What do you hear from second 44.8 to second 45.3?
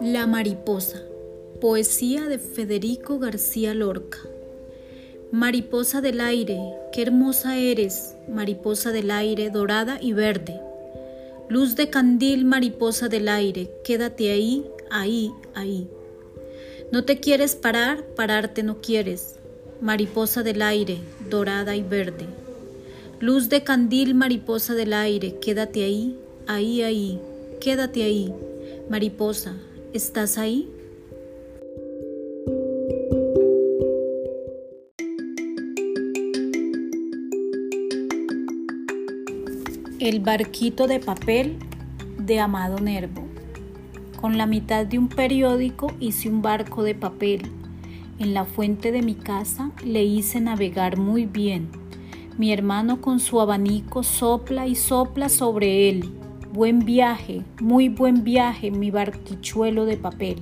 de un